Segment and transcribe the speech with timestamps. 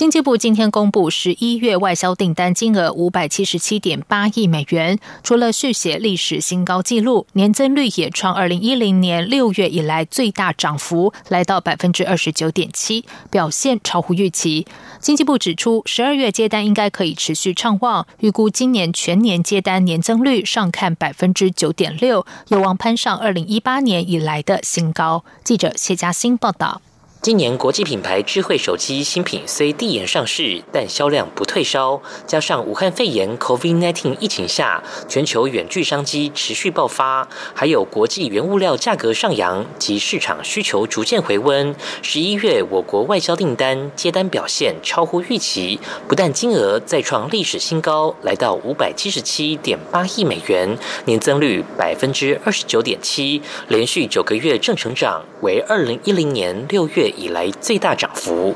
[0.00, 14.66] 经济部今天公布十一月外销订单金额五百七十七点八亿美元，除了续写历史新高纪录，年增率也创二零一零年六月以来最大涨幅，来到百分之二十九点七，表现超乎预期。
[15.00, 25.22] 经济部指出，十二月接单应该可以持续畅旺，预估今年全年接单年增率上看百分之九点六，有望攀上二零一八年以来的新高。
[25.44, 26.80] 记者谢嘉欣报道。
[27.22, 32.00] 今年国际品牌智慧手机新品虽递延上市，但销量不退烧。
[32.26, 41.76] 加上武汉肺炎 （COVID-19） 疫情下，全球远距商机持续爆发，还有国际原物料价格上扬及市场需求逐渐回温。
[42.00, 50.74] 十一月我国外销订单接单表现超乎预期，不但金额再创历史新高，来到五百七十七点八亿美元，
[51.04, 57.09] 年增率百分之二十九点七，连续九个月正成长，为二零一零年六月。
[57.16, 58.54] 以来最大涨幅。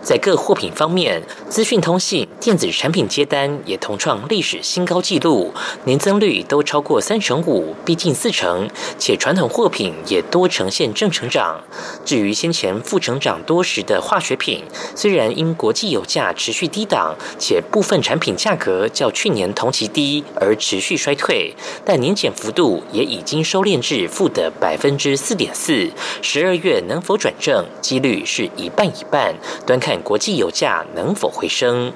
[0.00, 5.52] 在各货品方面，资讯通信、电子产品接单也同创历史新高纪录，
[5.84, 11.60] 年增率都超过三成五，逼近四成，且传统货品也多呈现正成长。
[12.04, 14.62] 至于先前负成长多时的化学品，
[14.94, 21.52] 虽然因国际油价持续低档，且部分产品价格较去年同期低而持续衰退，
[21.84, 25.90] 但年减幅度也已经收敛至负的百分之四点四。
[26.22, 29.32] 十二月能否转正，几率是一半一半。
[29.64, 31.92] 端看国际油价能否回升。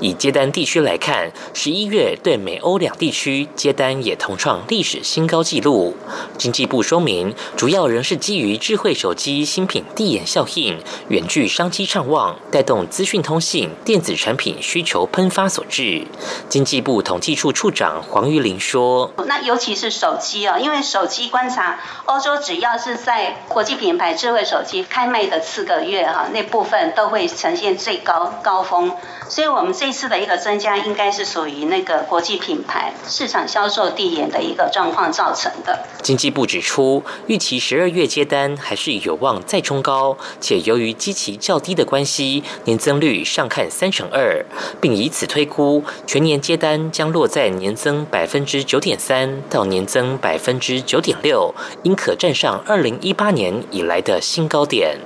[0.00, 5.96] 以接单地区来看，十一月对美欧两地区接单也同创历史新高纪录。
[6.36, 16.06] 经济部说明，主要仍是基于智慧手机新品递延效应、远距商机畅旺，带动资讯通信、电子产品需求喷发所致。
[16.48, 28.92] 经济部统计处处长黄玉玲说：“那尤其是手机啊，因为手机观察欧洲，只要是在国际品牌智慧手机开卖的四个月哈，那部分都会呈现最高高峰。”
[29.28, 35.78] 所以，我们这次的一个增加，应该是属于那个国际品牌市场销售递延的一个状况造成的。
[36.02, 44.44] 经济部指出，预期十二月接单还是有望再冲高，且由于基期较低的关系，年增率上看三成二，
[44.80, 54.98] 并以此推估全年接单将落在年增百分之九点三到年增百分之九点六，应可站上二零一八年以来的新高点。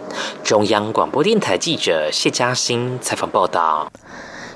[0.45, 3.91] 中央广播电台记者谢嘉欣采访报道。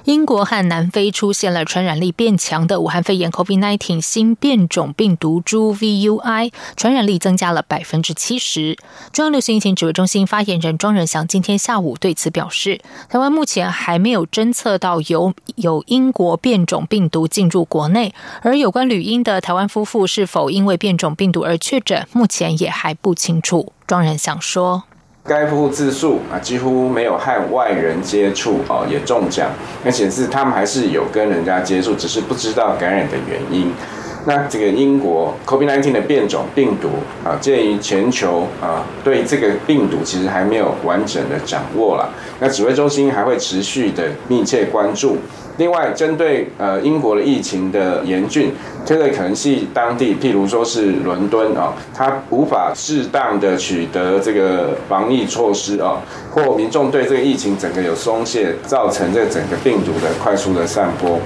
[0.05, 8.77] 英国和南非出现了传染力变强的武汉肺炎 （COVID-19） 新变种病毒株 VUI，传染力增加了百分之七十。
[9.12, 23.72] 中央流行疫情指挥中心发言人庄仁祥今天下午对此表示，台湾目前还没有侦测到有有英国变种病毒进入国内，而有关旅英的台湾夫妇是否因为变种病毒而确诊，目前也还不清楚。
[23.87, 24.84] 庄仁祥说。
[25.30, 29.48] 该夫妇自述啊，几乎没有和外人接触哦，也中奖，
[29.84, 33.72] 那显示他们还是有跟人家接触，只是不知道感染的原因。
[34.26, 36.88] 那这个英国 COVID-19 的变种病毒
[37.25, 42.08] 啊，鉴于全球啊对这个病毒其实还没有完整的掌握了，
[42.38, 45.16] 那指挥中心还会持续的密切关注。
[45.56, 48.50] 另外，针对呃英国的疫情的严峻，
[48.84, 56.00] 这个可能是当地，譬如说是伦敦啊，它无法适当的取得这个防疫措施啊，
[56.31, 61.19] 或民众对这个疫情整个有松懈，造成这整个病毒的快速的散播。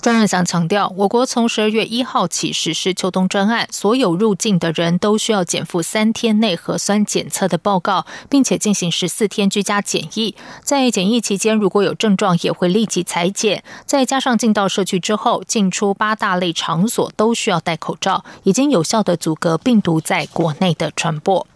[0.00, 10.34] 专任祥强调，我国从十二月一号起实施秋冬专案，所有入境的人都需要减负三天内核酸检测的报告，并且进行十四天居家检疫。
[10.62, 13.62] 在检疫期间，如果有症状，也会立即裁剪。
[13.84, 21.46] 再加上进到社区之后，进出八大类场所都需要戴口罩，已经有效的阻隔病毒在国内的传播。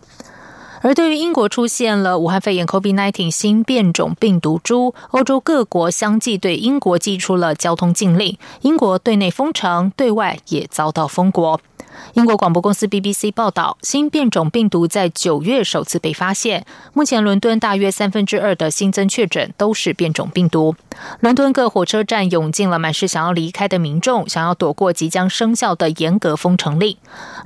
[0.84, 11.58] 而对于英国出现了武汉肺炎 （COVID-19） 新变种病毒株，欧洲各国相继对英国寄出了交通禁令，英国对内封城，对外也遭到封国。
[12.14, 16.64] 英国广播公司 BBC 报道，新变种病毒在九月首次被发现。
[16.92, 20.74] 目前，伦敦大约三分之二的新增确诊都是变种病毒。
[21.20, 26.96] 伦敦各火车站涌进了满是想要离开的民众，想要躲过即将生效的严格封城令。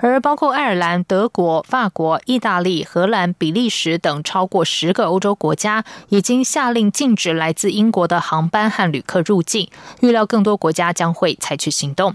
[0.00, 9.68] 而包括爱尔兰、德国、法国、意大利、荷兰、比利时等超过十个欧洲国家，已经下令禁止来自英国的航班和旅客入境。
[10.00, 12.14] 预料更多国家将会采取行动。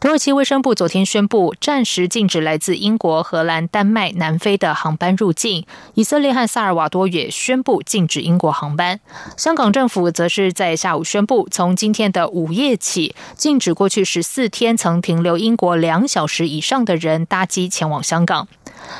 [0.00, 5.64] 土耳其卫生部昨天宣布，暂时禁止来自英国、荷兰、丹麦、南非的航班入境。
[5.94, 9.00] 以色列和萨尔瓦多也宣布禁止英国航班。
[9.38, 18.46] 香港政府则是在下午宣布，从今天的午夜起，禁止过去十四天曾停留英国两小时以上的人搭机前往香港。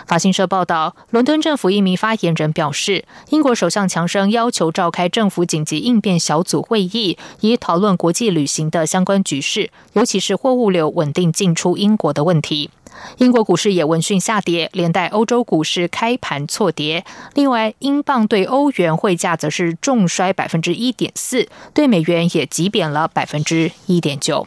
[0.07, 12.71] 法新社报道，伦敦政府一名发言人表示，英国首相强生要求召开政府紧急应变小组会议，以讨论国际旅行的相关局势，尤其是货物流稳定进出英国的问题。
[13.17, 17.05] 英国股市也闻讯下跌，连带欧洲股市开盘错跌。
[17.35, 24.47] 另外，英镑对欧元汇价则是重衰百分之一点四，对美元也急贬了百分之一点九。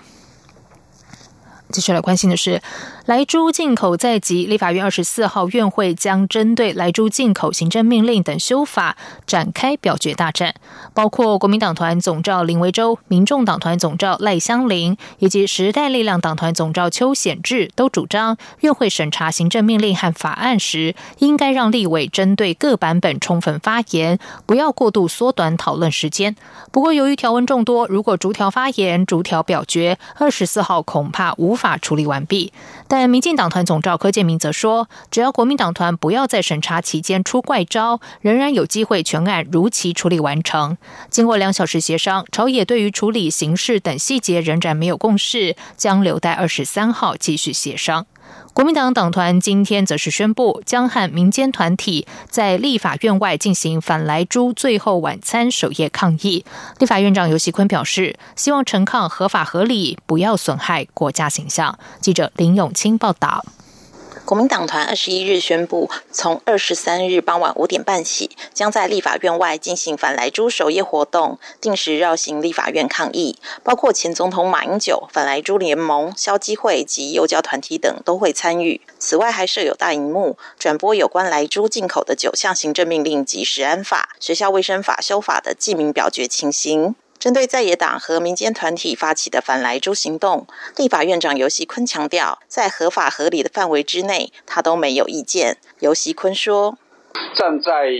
[1.71, 2.61] 接下来关心的是。
[3.05, 8.97] 莱猪进口在即，立法院二十四号院会将针对莱猪进口行政命令等修法
[9.27, 10.55] 展开表决大战，
[10.95, 24.17] 包括国民党团总召林维洲、民众党团总召赖香林以及时代力量党团总召邱显志都主张，院会审查行政命令和法案时，应该让立委针对各版本充分发言，
[24.47, 26.35] 不要过度缩短讨论时间。
[26.71, 32.51] 不过，由于条文众多，如果逐条发言、逐条表决，二十四号恐怕无法处理完毕。
[32.87, 40.77] 但民进党团总召柯建明则说，只要国民党团不要在审查期间出怪招，仍然有机会全案如期处理完成。
[41.09, 48.05] 经过两小时协商，朝野对于处理形式等细节仍然没有共识，将留待二十三号继续协商。
[48.53, 56.45] 国民党党团今天则是宣布，将和民间团体在立法院外进行反莱猪最后晚餐守夜抗议。
[56.79, 61.77] 立法院长游锡坤表示，希望陈抗合法合理，不要损害国家形象。
[61.99, 63.43] 记者林永清报道。
[64.25, 73.37] 国民党团二十一日宣布，从二十三日傍晚五点半起，将在立法院外进行反莱猪守夜活动，定时绕行立法院抗议。
[73.63, 78.81] 包括前总统马英九、反莱猪联盟、消基会及幼教团体等都会参与。
[78.97, 86.95] 此外，还设有大荧幕转播有关莱猪进口的九项行政命令及食安法、学校卫生法修法的记名表决情形。
[87.17, 90.45] 针对在野党和民间团体发起的反莱猪行动，
[90.75, 95.57] 立法院长游锡坤强调，在合法合理的范围之内，他都没有意见。
[95.79, 96.77] 游锡坤说。
[97.33, 97.91] 站在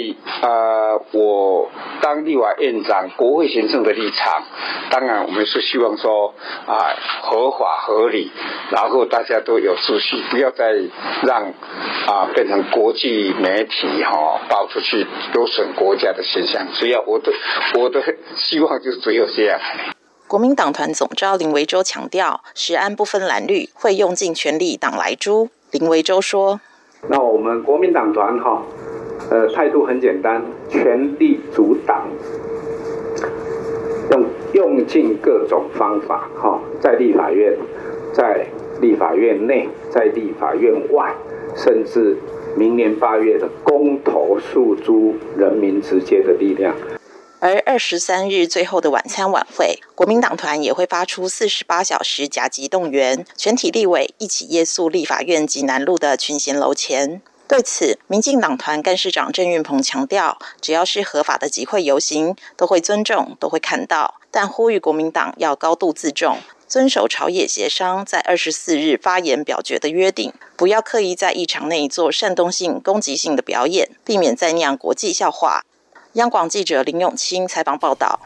[0.41, 1.69] 呃，我
[2.01, 4.43] 当立法院长、国会行政的立场，
[4.89, 6.33] 当然我们是希望说
[6.65, 8.31] 啊，合法合理，
[8.71, 10.73] 然后大家都有秩序，不要再
[11.23, 11.43] 让
[12.07, 16.67] 啊变成国际媒体哈爆出去，有损国家的形象。
[16.73, 17.31] 所以啊，我的
[17.79, 18.01] 我的
[18.35, 19.59] 希望就是只有这样。
[20.27, 25.49] 国民党团总召林维洲强调，实安不分蓝绿，会用尽全力挡来猪。
[25.71, 26.59] 林维洲说
[27.09, 28.63] ：“那我们国民党团哈。”
[29.29, 32.07] 呃，态度很简单，全力阻挡，
[34.11, 37.57] 用用尽各种方法，哈，在立法院，
[38.13, 38.45] 在
[38.81, 41.13] 立法院内，在立法院外，
[41.55, 42.15] 甚至
[42.55, 46.75] 明年八月的公投诉诸人民直接的力量。
[47.39, 57.21] 而二十三日最后的晚餐晚会，国民党团也会发出四十八小时甲级动员，全体立委一起夜宿立法院及南路的群贤楼前。
[57.47, 64.15] 对此，民进党团干事长郑运鹏强调，只要是合法的集会游行，都会尊重，都会看到。
[64.31, 75.63] 但呼吁国民党要高度自重，遵守朝野协商在二十四日发言表决的约定，不要刻意在议场内做煽动性、攻击性的表演，避免再酿国际笑话。
[76.13, 78.19] 央广记者林永清采访报道。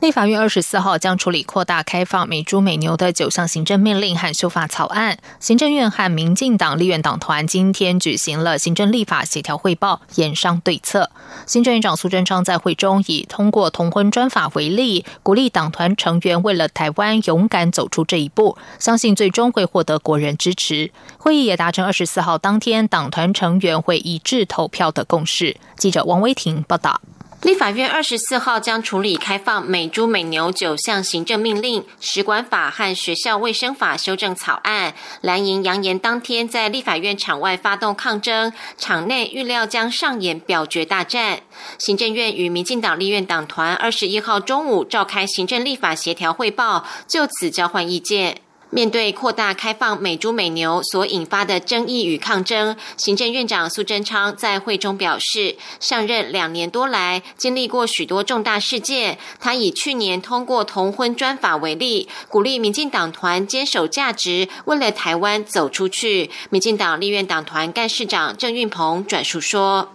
[0.00, 5.18] 立法院二十四号将处理扩大开放美猪美牛的九项行政命令和修法草案。
[5.40, 11.10] 行政院和民进党立院党团今天举行了行政立法协调汇报，研商对策。
[11.44, 20.90] 行政院长苏贞昌在会中以通过同婚专法为例，鼓励党团成员为了台湾勇敢走出这一步，相信最终会获得国人支持。
[21.18, 25.58] 会议也达成二十四号当天党团成员会一致投票的共识。
[25.76, 27.02] 记者王威婷报道。
[27.42, 34.94] 立法院二十四号将处理开放美猪美牛九项行政命令、食管法和学校卫生法修正草案。
[35.22, 41.40] 蓝营扬言当天在立法院场外发动抗争，场内预料将上演表决大战。
[41.78, 48.42] 行政院与民进党立院党团二十一号中午召开行政立法协调汇报，就此交换意见。
[48.70, 59.18] 面对扩大开放美猪美牛所引发的争议与抗争，行政院长苏贞昌在会中表示，上任两年多来，经历过许多重大事件。
[59.40, 66.30] 他以去年通过同婚专法为例，鼓励民进党团坚守价值，为了台湾走出去。
[66.50, 69.92] 民进党立院党团干事长郑运鹏转述说。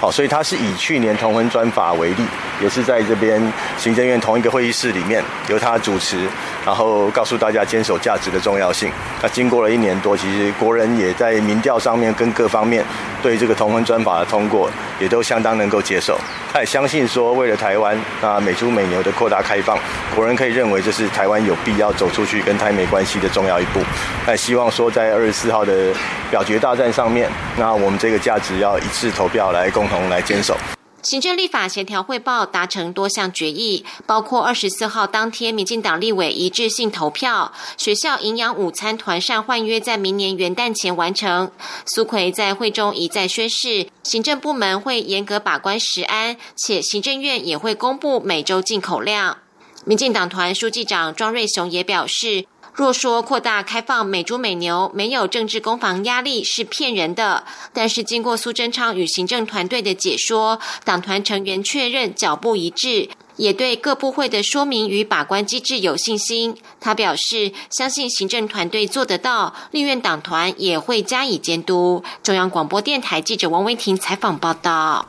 [0.00, 2.24] 好，所以他是以去年同婚专法为例，
[2.60, 3.40] 也是在这边
[3.78, 6.28] 行政院同一个会议室里面由他主持，
[6.64, 8.90] 然后告诉大家坚守价值的重要性。
[9.22, 12.84] 那经过了一年多，其实国人也在民调上面跟各方面
[13.22, 16.18] 对这个同婚专法的通过也都相当能够接受。
[16.52, 19.78] 他也相信说，为了台湾啊美猪美牛的扩大开放，
[20.14, 23.80] 国人可以认为这是台湾有必要走出去跟台美关系的重要一步。
[24.26, 25.92] 那希望说在二十四号的
[26.30, 30.56] 表决大战上面，那我们这个价值要一致投票来共同来坚守。
[31.02, 41.52] 行政立法协调汇报达成多项决议，包括二十四号当天，民进党立委一致性投票，学校营养午餐团膳换约在明年元旦前完成。
[41.84, 49.38] 苏奎在会中一再宣示，行政部门会严格把关食安，且行政院也会公布每周进口量。
[49.84, 52.46] 民进党团书记长庄瑞雄也表示。
[52.76, 57.42] 若说扩大开放美猪美牛没有政治攻防压力是骗人的，
[57.72, 66.54] 但是经过苏贞昌与行政团队的解说，党团成员确认脚步一致，也对各部会的说明与把关机制有信心。
[66.78, 72.04] 他表示，相信行政团队做得到，立院党团也会加以监督。
[72.22, 75.08] 中央广播电台记者王维婷采访报道。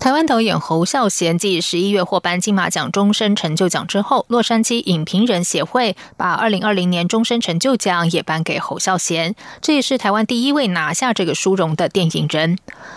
[0.00, 12.56] 台湾导演侯孝贤继十一月获颁金马奖终身成就奖之后，洛杉矶影评人协会把二零二零年终身成就奖也颁给侯孝贤，这也是台湾第一位拿下这个殊荣的电影人。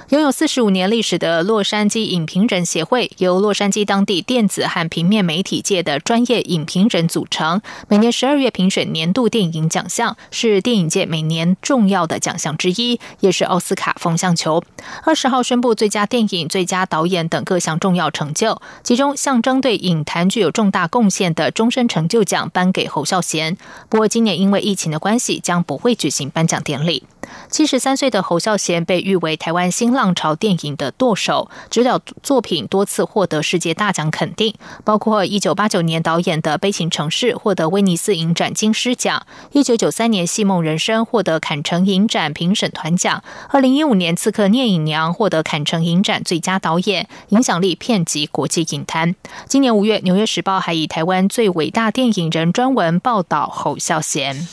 [0.10, 14.64] 拥有四十五年历史的洛杉矶影评人协会，由洛杉矶当地电子和平面媒体界的专业影评人组成，每年十二月评选年度电影奖项，是电影界每年重要的奖项之一，也是奥斯卡风向球。
[15.04, 23.56] 二十号宣布最佳电影、最佳导演等各项重要成就，其中象征对影坛具有重大贡献的终身成就奖颁给侯孝贤。
[23.88, 27.06] 不过，今年因为疫情的关系，将不会举行颁奖典礼。
[27.50, 46.81] 七十三岁的侯孝贤被誉为台湾新浪潮电影的舵手，指导作品多次获得世界大奖肯定，包括一九八九年导演的《悲情城市》获得威尼斯影展金狮奖，一九九三年《戏梦人生》获得坎城影展评审团奖，二零一五年《刺客聂隐娘》获得坎城影展最佳导演，
[47.30, 49.16] 影响力遍及国际影坛。
[49.48, 54.48] 今年五月，《纽约时报》还以台湾最伟大电影人专文报道侯孝贤。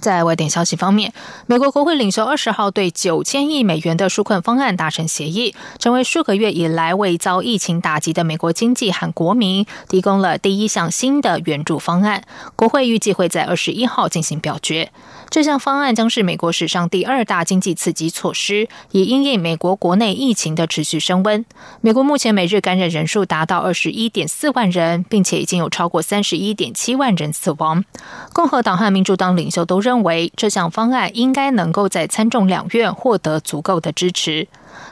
[0.00, 1.12] 在外电消息方面，
[1.46, 12.24] 美国国会领袖二十号对九千亿美元的纾困方案达成协议，成为数个月以来未遭疫情打击的美国经济和国民提供了第一项新的援助方案。
[12.56, 14.90] 国会预计会在二十一号进行表决。
[15.30, 21.44] 这项方案将是美国史上第二大经济刺激措施，以应应美国国内疫情的持续升温。
[21.82, 27.84] 美国目前每日感染人数达到二十一点四万人，并且已经有超过三十一点七万人死亡。
[28.32, 34.46] 共和党和民主党领袖都认认为这项方案应该能够在参众两院获得足够的支持。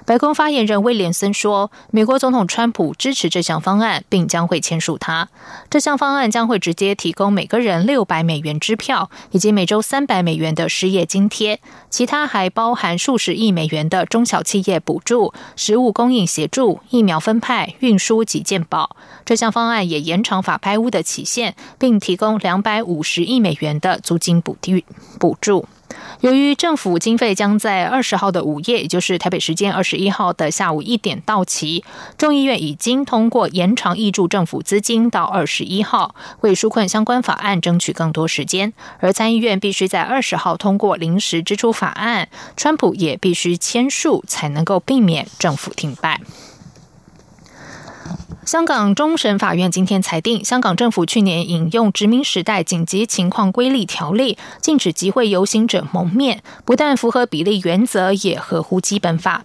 [0.05, 5.29] 白宫发言人威廉森说：“美国总统川普支持这项方案，并将会签署它。
[5.69, 11.61] 这项方案将会直接提供每个人六百美元支票，以及每周三百美元的失业津贴。
[11.91, 18.97] 其他还包含数十亿美元的中小企业补助、食物供应协助、疫苗分派、运输及健保。
[19.25, 24.85] 这项方案也延长法拍屋的期限，并提供两百五十亿美元的租金补贴
[25.19, 25.67] 补助。”
[26.21, 31.85] 由于政府经费将在二十号的午夜，也就是台北时间二十一号的下午一点到期，
[32.17, 38.73] 众议院已经通过延长挹注政府资金到二十一号，为纾困相关法案争取更多时间。
[38.99, 46.21] 而参议院必须在二十号通过临时支出法案，川普也必须签署，才能够避免政府停摆。
[48.47, 59.45] 香港终审法院今天裁定，香港政府去年引用殖民时代紧急情况规例条例，禁止集会游行者蒙面，不但符合比例原则，也合乎基本法。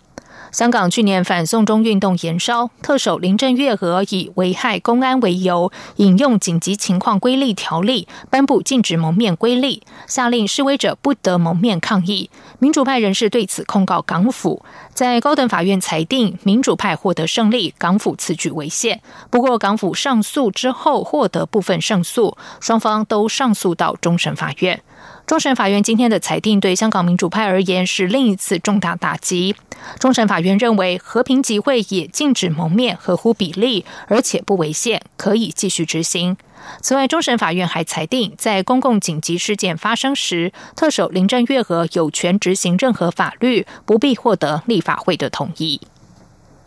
[0.51, 12.29] 香港去年反送中运动延烧，特首林郑月娥以危害公安为由，引用紧急情况规例条例，颁布禁止蒙面规例，下令示威者不得蒙面抗议。
[12.61, 14.63] 民主派人士对此控告港府，
[14.93, 19.01] 在高等法院裁定民主派获得胜利，港府此举违宪。
[19.31, 24.79] 不过港府上诉之后获得部分胜诉，双方都上诉到终审法院。
[25.25, 29.55] 终审法院今天的裁定对香港民主派而言是另一次重大打击。
[29.97, 36.37] 终审法院认为，和平集会也禁止蒙面，合乎比例，而且不违宪，可以继续执行。
[36.81, 45.81] 此外，终审法院还裁定，在公共紧急事件发生时，特首林郑月娥有权执行任何法律，不必获得立法会的同意。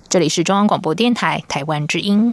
[0.08, 2.32] 这里是中央广播电台台湾之音。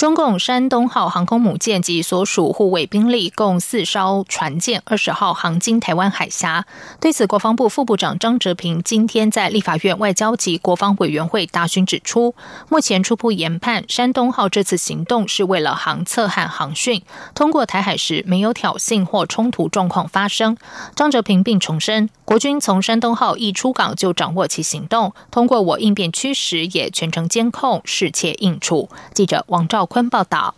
[0.00, 6.64] 中共山东号航空母舰及所属护卫兵力共四艘船舰，二十号航经台湾海峡。
[6.98, 12.34] 对此，国防部副部长张哲平今天在立法院外交及国防委员会答询指出，
[12.70, 17.02] 目前初步研判，山东号这次行动是为了航测和航训，
[17.34, 20.56] 通过台海时没有挑衅或冲突状况发生。
[20.94, 28.88] 张哲平并重申，国军从山东号一出港就掌握其行动，通过我应变驱使也全程监控，适切应处。
[29.12, 29.86] 记者王兆。
[29.92, 30.54] 坤报道：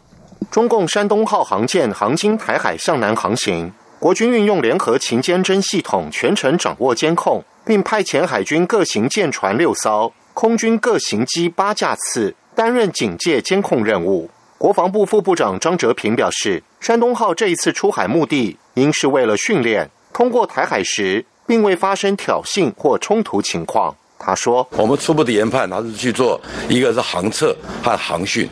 [0.50, 14.28] 中共山东号航舰航经台海向南航行，国军运用联合勤监侦系统全程掌握监控，并派遣海军各型舰船六艘、空军各型机八架次担任警戒监控任务。
[14.58, 23.96] 国防部副部长张哲平表示，山东号这一次出海目的应是为了训练，通过台海时并未发生挑衅或冲突情况。
[24.18, 28.46] 他说：“我们初步的研判，他是去做一个是航测和航训。”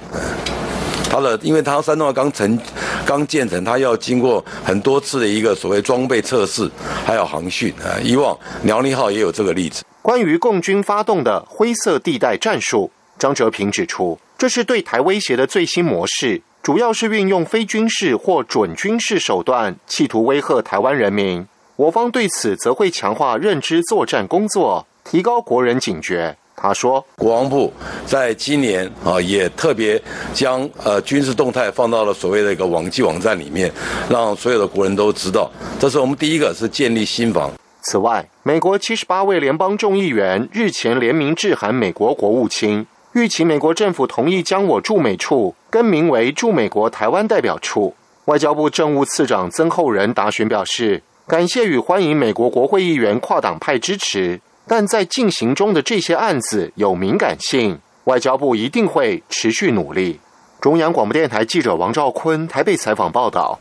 [1.11, 2.57] 它的，因为它山东号刚成、
[3.05, 6.71] 刚建成，它要经过很多次的一个所谓装备测试，
[7.05, 7.99] 还有航训啊。
[8.01, 9.83] 以往辽宁号也有这个例子。
[10.01, 21.47] 关于共军发动的灰色地带战术，张哲平指出，这是对台威胁的最新模式，主要是运用非军事或准军事手段，企图威吓台湾人民。
[21.75, 26.37] 我方对此则会强化认知作战工作，提高国人警觉。
[26.63, 27.73] 他说：“国防部
[28.05, 30.01] 在今年啊，也特别
[30.35, 33.73] 将呃军事动态放到了所谓的一个网际网站里面，
[34.11, 35.51] 让所有的国人都知道。
[35.79, 37.51] 这是我们第一个是建立新防。
[37.83, 47.95] 此外，美国七十八位联邦众议员日前联名致函美国国务卿，欲请美国政府同意将我驻美处更名为驻美国台湾代表处。
[48.27, 60.21] 外交部政务次长曾厚仁答询表示，感谢与欢迎美国国会议员跨党派支持。”但在进行中的这些案子有敏感性，外交部一定会持续努力。
[60.61, 63.59] 中央广播电台记者王兆坤台北采访报道。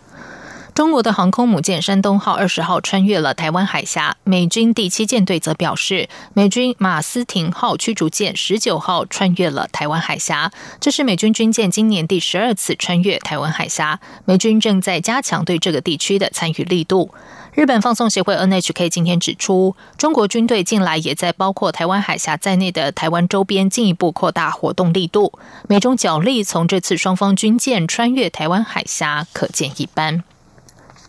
[0.76, 14.00] 中国的航空母舰山东号二十号穿越了台湾海峡，美军第七舰队则表示，美军马斯廷号驱逐舰十九号穿越了台湾海峡，这是美军军舰今年第十二次穿越台湾海峡。
[14.24, 17.14] 美军正在加强对这个地区的参与力度。
[17.54, 25.34] 日本放送协会 NHK 今天指出，中国军队近来也在包括台湾海峡在内的台湾周边进一步扩大活动力度。
[25.68, 30.24] 美中角力从这次双方军舰穿越台湾海峡可见一斑。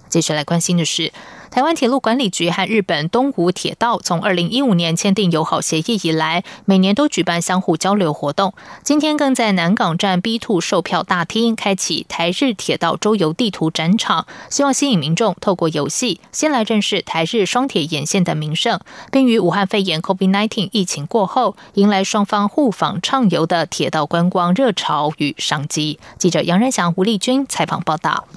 [0.09, 1.13] 接下来关心的是。
[1.51, 8.55] 台湾铁路管理局和日本东武铁道从二零一五年签订友好协议以来，每年都举办相互交流活动。
[8.85, 18.79] 今天更在南港站 B Two 售票大厅开启台日铁道周游地图展场，希望吸引民众透过游戏先来认识台日双铁沿线的名胜，
[19.11, 25.99] 并于武汉肺炎 COVID-19 疫情过后，迎来双方互访畅游的铁道观光热潮与商机。
[26.17, 28.29] 记者杨仁祥、吴丽君采访报道。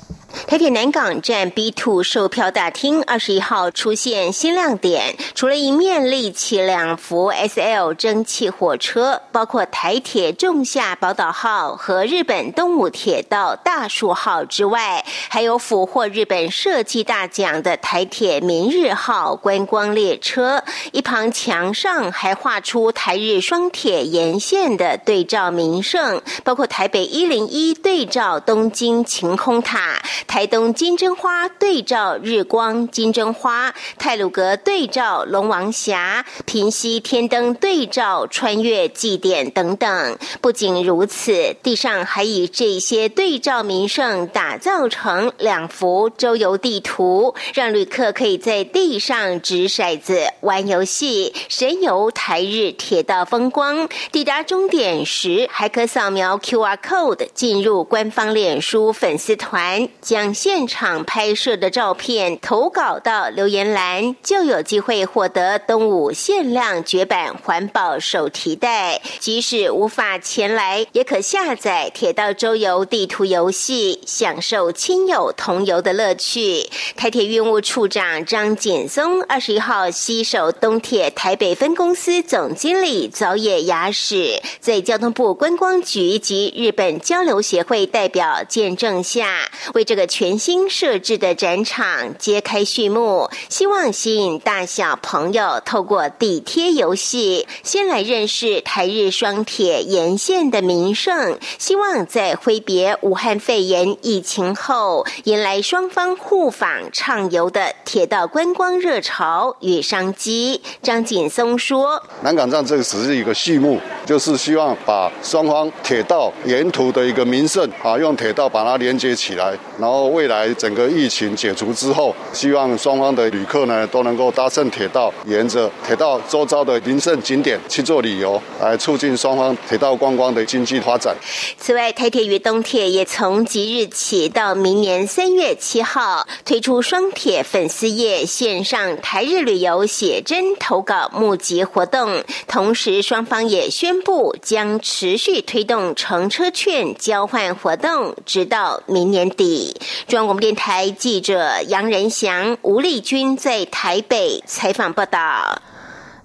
[0.48, 20.64] 台铁南港站 B Two 售票大厅二十一号出现新亮点，除了一面立起两幅 S L 蒸汽火车，包括台铁仲夏宝岛号和日本东武铁道大树号之外，还有俘获日本设计大奖的台铁明日号观光列车。
[20.92, 30.02] 一旁墙上还画出台日双铁沿线的对照名胜，包括台北一零一对照东京晴空塔。
[30.28, 40.18] 台东金针花对照日光金针花，泰鲁阁对照龙王峡，平西天灯对照穿越祭典等等。
[40.40, 53.90] 不仅如此，地上还以这些对照名胜打造成两幅周游地图，让旅客可以在地上掷骰子、玩游戏、神游台日铁道风光。
[54.12, 59.90] 抵达终点时，还可扫描 QR code 进入官方脸书粉丝团。
[60.02, 69.02] 将现场拍摄的照片投稿到留言栏，就有机会获得东武限量绝版环保手提袋。
[69.20, 76.70] 即使无法前来，也可下载铁道周游地图游戏，享受亲友同游的乐趣。
[76.96, 90.08] 台铁运务处长张简松二十一号携手东铁台北分公司总经理早野雅史，在交通部观光局及日本交流协会代表见证下，为这个。
[90.14, 110.60] 全新设置的展场揭开序幕，希望吸引大小朋友透过地贴游戏，先来认识台日双铁沿线的名胜，希望在挥别武汉肺炎疫情后，迎来双方互访畅游的铁道观光热潮与商机。
[110.82, 131.14] 张锦松说：“南港站这个只是一个序幕，就是希望把双方铁道沿途的一个名胜啊，用铁道把它连接起来，然后未来整个疫情解除之后，希望让双方的旅客呢都能够搭乘铁道，沿着铁道周遭的名胜景点去做旅游，来促进双方铁道观光的经济发展。
[131.58, 149.76] 此外，台铁与东铁也从即日起到明年三月七号推出双铁粉丝页线上台日旅游写真投稿募集活动，同时双方也宣布将持续推动乘车券交换活动，直到明年底。
[150.08, 155.62] 中央广播电台记者杨仁祥、吴丽君在台北采访报道。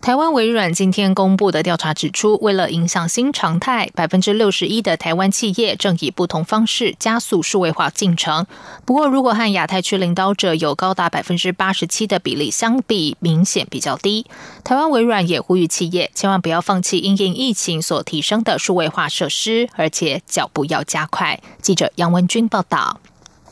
[0.01, 8.47] 台湾微软今天公布的调查指出，为了影响新常态，百分之六十一的台湾企业正以不同方式加速数位化进程。
[8.85, 14.25] 不过，如果和亚太区领导者有高达百分之八十七的比例相比，明显比较低。
[14.63, 21.41] 台湾微软也呼吁企业千万不要放弃因应疫情所提升的数位化设施，而且脚步要加快。
[21.61, 23.01] 记者杨文君报道。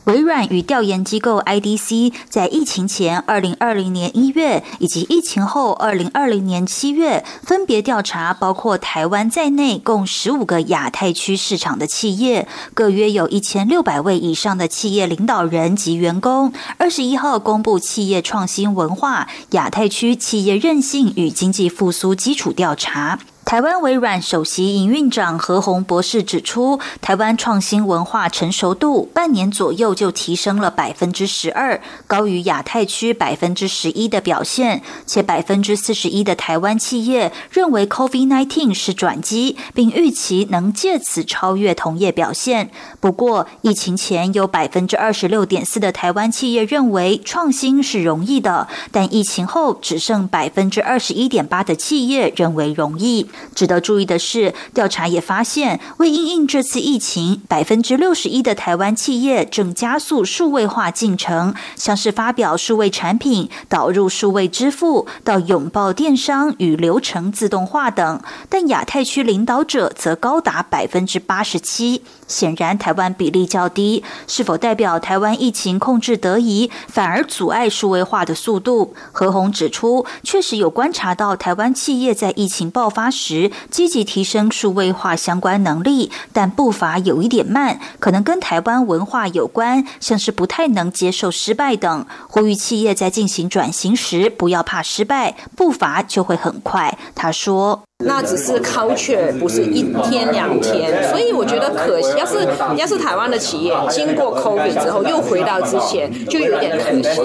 [0.07, 16.53] 微软与调研机构 IDC 在疫情前二零二零年一月以及疫情后二零二零年七月，分别调查包括台湾在内共十五个亚太区市场的企业，各约有一千六百位以上的企业领导人及员工。
[16.77, 23.19] 二十一号公布企业创新文化亚太区企业韧性与经济复苏基础调查。
[23.47, 34.81] 台湾微软首席营运长何鸿博士指出，台湾创新文化成熟度半年左右就提升了百分之十二，高于亚太区百分之十一的表现。
[35.05, 42.69] 且百分之四十一的台湾企业认为 COVID-19 是转机，并预期能借此超越同业表现。
[42.99, 53.29] 不过，疫情前有百分之二十六点四的台湾企业认为创新是容易的，但疫情后只剩百分之二十一点八的企业认为容易。
[53.55, 68.21] 值得注意的是，调查也发现，为应应这次疫情，百分之六十一的台湾企业正加速数位化进程，像是发表数位产品、导入数位支付，到拥抱电商与流程自动化等。
[68.49, 72.03] 但亚太区领导者则高达百分之八十七。
[72.27, 78.93] 显然，台湾比例较低，是否代表台湾疫情控制得宜，反而阻碍数位化的速度？
[79.13, 92.05] 何鸿指出，确实有观察到台湾企业在疫情爆发时时积极提升数位化相关能力，但步伐有一点慢，可能跟台湾文化有关，像是不太能接受失败等。
[92.27, 96.97] 呼吁企业在进行转型时不要怕失败，步伐就会很快。
[97.13, 97.83] 他说。
[98.05, 102.15] 那只是 culture，不是一天两天，所以我觉得可惜。
[102.15, 107.21] 要是要是台湾的企业经过 COVID 之后又回到之前，就有点可惜。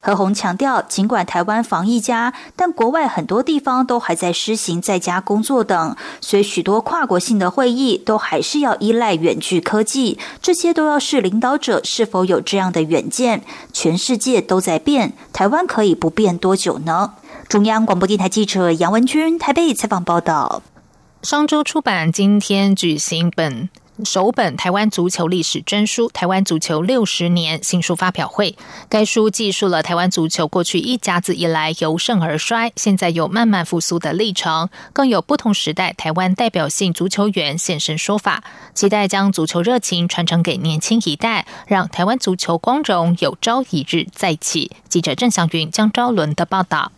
[0.00, 10.18] 何鸿强调，尽管台湾防疫家，但国外很多地方都还在施行在家工作等，所以许多跨国性的会议都还是要依赖远距科技。
[10.40, 13.42] 这些都要视领导者是否有这样的远见。
[13.72, 17.12] 全世界都在变，台湾可以不变多久呢？
[17.48, 20.62] 中央广播电台记者杨文君台北采访报道。
[21.22, 23.68] 商周出版今天举行本
[24.04, 28.56] 首本台湾足球历史专书《台湾足球六十年》新书发表会。
[28.88, 38.42] 该书记述了台湾足球过去一甲子以来由盛而衰，现在有慢慢复苏的历程，更有不同时代台湾代表性足球员现身说法，
[38.74, 44.72] 期待将足球热情传承给年轻一代，让台湾足球光荣有朝一日再起。
[44.88, 46.90] 记者郑祥云、江昭伦的报道。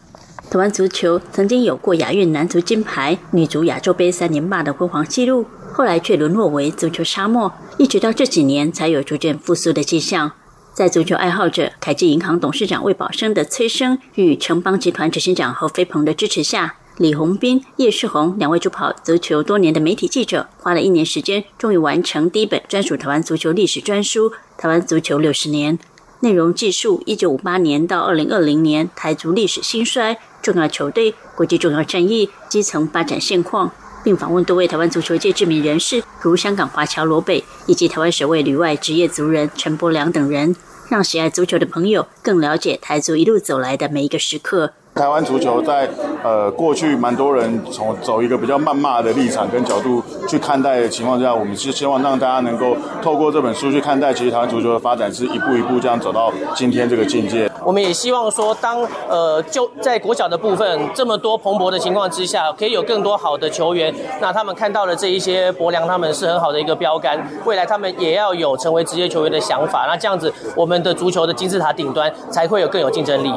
[0.50, 10.32] 台湾足球曾经有过亚运男足金牌、女足亚洲杯三连霸的辉煌纪录，后来却沦落为足球沙漠，一直到这几年才有逐渐复苏的迹象。
[10.72, 25.76] 在足球爱好者凯基银行董事长魏宝生的催生与城邦集团执行长何飞鹏的支持下，李宏斌、叶世宏两位主跑足球多年的媒体记者，花了一年时间，终于完成第一本专属台湾足球历史专书《台湾足球六十年》，
[26.20, 30.18] 内容记述一九五八年到二零二零年台足历史兴衰。
[30.42, 33.70] 重要球队、国际重要战役、基层发展现况，
[34.02, 40.54] 并访问多位台湾足球界知名人士，如香港华侨罗北以及台湾首位旅外职业足人陈柏良等人，
[40.88, 44.72] 让喜爱足球的朋友更了解台足一路走来的每一个时刻。
[44.98, 45.88] 台湾足球在
[46.24, 57.48] 呃过去蛮多人从走一个比较谩骂的立场跟角度去看待的情况下，我们是希望让大家能够透过这本书去看待，其实台湾足球的发展是一步一步这样走到今天这个境界。
[57.64, 63.94] 我们也希望说，当呃就在国小的部分这么多蓬勃的情况之下，可以有更多好的球员。
[64.20, 67.16] 那他们看到了这一些博良，他们是很好的一个标杆。
[67.44, 69.86] 未来他们也要有成为职业球员的想法。
[69.86, 73.32] 那这样子，我们的足球的金字塔顶端才会有更有竞争力。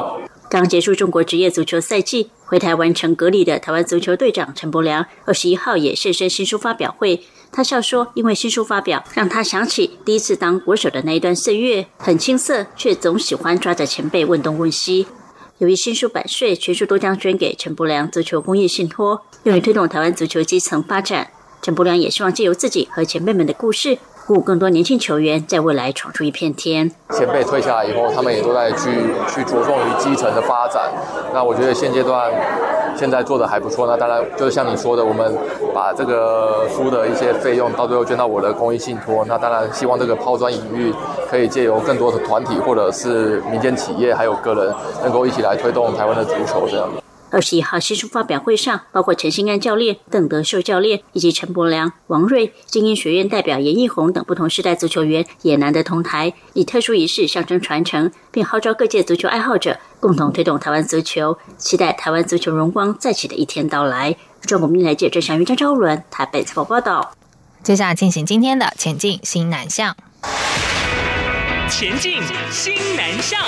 [0.52, 7.22] 刚结束中国职业足球赛季，回台完成隔离的台湾足球队长陈柏良，二十一号也现身新书发表会。
[7.50, 15.06] 他笑说：“因为新书发表，让他想起第一次当国手的那一段岁月，很青涩，却总喜欢抓着前辈问东问西。
[15.56, 21.30] 由于新书版税，全数都将捐给陈柏良足球公益信托，用于推动台湾足球基层发展。
[21.62, 23.96] 陈柏良也希望借由自己和前辈们的故事。”
[24.32, 26.90] 鼓舞更多年轻球员在未来闯出一片天。
[27.10, 28.90] 前辈退下来以后，他们也都在去
[29.28, 30.90] 去着重于基层的发展。
[31.34, 32.32] 那我觉得现阶段
[32.96, 33.86] 现在做的还不错。
[33.86, 35.36] 那当然就是像你说的，我们
[35.74, 39.22] 把这个书的一些费用到最后捐到我的公益信托。
[39.28, 40.94] 那当然希望这个抛砖引玉，
[41.28, 46.88] 可以借由更多的团体或者是民间企业还有个人，能够一起来推动台湾的足球这样。
[47.32, 64.14] 二十一号新书发表会上，包括陈新安教练、邓德秀教练以及陈柏良、王瑞、精英学院代表严义宏等不同时代足球员也难得同台，以特殊仪式象征传承，并号召各界足球爱好者共同推动台湾足球，期待台湾足球荣光再起的一天到来。
[64.42, 67.14] 中国民来记者张云张昭伦台北采访报道。
[67.62, 69.96] 接下来进行今天的前进新南向。
[71.70, 73.40] 前进新南向。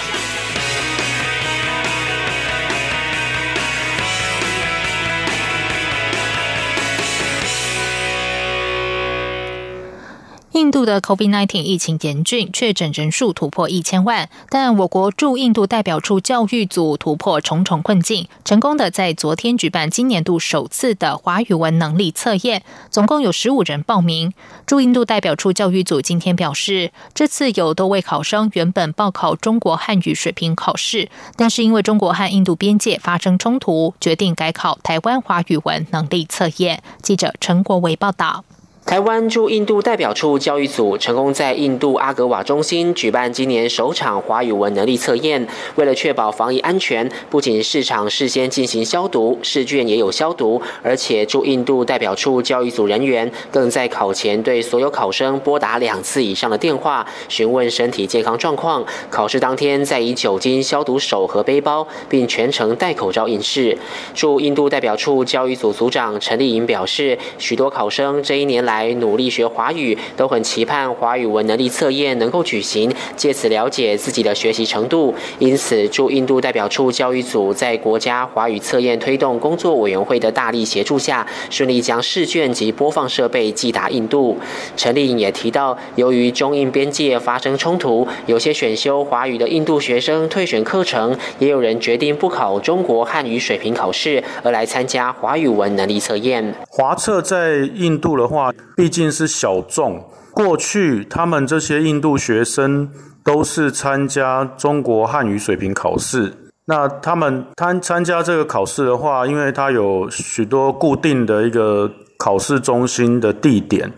[10.55, 24.33] 印度的 COVID-19 疫情严峻，确诊人数突破一千万，但我国驻印度代表处教育组突破重重困境，成功的在昨天举办今年度首次的华语文能力测验，总共有十五人报名。
[24.65, 36.81] 驻印度代表处教育组今天表示，这次有多位考生原本报考中国汉语水平考试，但是因为中国和印度边界发生冲突，决定改考台湾华语文能力测验。
[37.03, 38.45] 记者陈国维报道。
[38.87, 45.49] 台湾驻印度代表处教育组成功在印度阿格瓦中心举办今年首场华语文能力测验。
[45.77, 58.85] 为了确保防疫安全，不仅市场事先进行消毒，试卷也有消毒，而且驻印度代表处教育组人员更在考前对所有考生拨打两次以上的电话，询问身体健康状况。
[59.09, 63.79] 考试当天再以酒精消毒手和背包，并全程戴口罩应试。
[64.15, 68.74] 驻印度代表处教育组组长陈丽颖表示，许多考生这一年来。
[68.75, 75.15] 来努力学华语，都很期盼华语文能力测验能够举行，借此了解自己的学习程度。
[75.39, 84.37] 因此，驻印度代表处教育组在国家华语测验推动工作委员会的大力协助下，顺利将试卷及播放设备寄达印度。
[84.77, 96.53] 陈丽颖也提到，由于中印边界发生冲突，有些选修华语的印度学生退选课程，也有人决定不考中国汉语水平考试，而来参加华语文能力测验。
[96.69, 98.53] 华测在印度的话。
[98.77, 102.91] 毕竟是小众，过去他们这些印度学生
[103.23, 106.33] 都是参加中国汉语水平考试。
[106.67, 113.93] 那他们参参加这个考试的话，因为它有许多固定的一个考试中心的地点，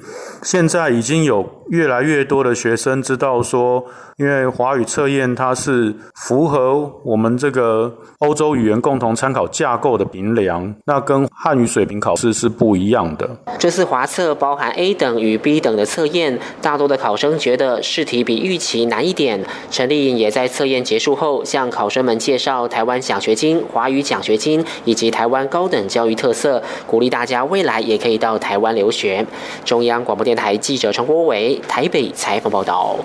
[0.47, 3.85] 现在已经有越来越多的学生知道说。
[4.19, 13.29] 因为华语测验它是符合我们这个欧洲语言共同参考架构的评量，那跟汉语水平考试是不一样的。
[13.59, 19.45] 这次华测包含 A 等与 B 等的测验，大多的考生觉得试题比预期难一点。
[19.71, 29.27] 陈丽颖也在测验结束后向考生们介绍台湾奖学金、华语奖学金以及台湾高等教育特色，鼓励大家未来也可以到台湾留学。
[29.63, 32.97] 中央广播电台记者陈国伟台北采访报道。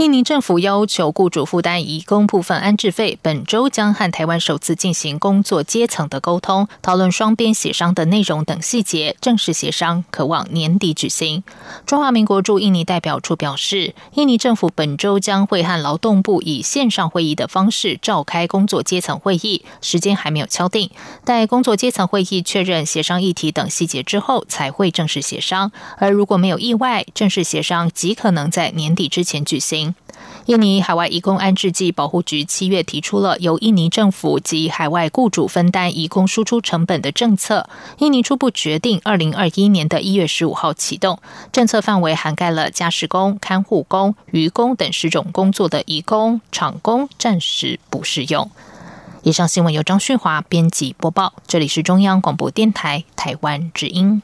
[0.00, 9.14] 印尼政府要求雇主负担移工部分安置费，本周将和台湾首次进行工作阶层的沟通，讨论双边协商的内容等细节。
[9.20, 11.44] 正式协商可望年底举行。
[11.84, 20.90] 中华民国驻印尼代表处表示，印尼政府本周将会和劳动部以线上会议的方式召开工作阶层会议，时间还没有敲定。
[21.26, 25.70] 待工作阶层会议确认协商议题等细节之后，才会正式协商。
[25.98, 29.89] 而如果没有意外，正式协商极可能在年底之前举行。
[30.46, 37.68] 印尼海外移工安置及保护局七月提出了由印尼政府及海外雇主分担移工输出成本的政策。
[37.98, 41.20] 印尼初步决定，二零二一年的一月十五号启动。
[41.52, 48.50] 政策范围涵盖了家事工、看护工、渔工等十种工作的移工，厂工暂时不适用。
[49.22, 54.22] 以上新闻由张旭华编辑播报，这里是中央广播电台台湾之音。